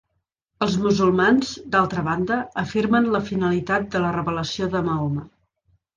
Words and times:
Els 0.65 0.77
musulmans, 0.85 1.51
d'altra 1.75 2.05
banda, 2.09 2.37
afirmen 2.63 3.11
la 3.17 3.21
finalitat 3.31 3.87
de 3.97 4.03
la 4.07 4.15
revelació 4.19 4.71
de 4.77 4.83
Mahoma. 4.89 5.29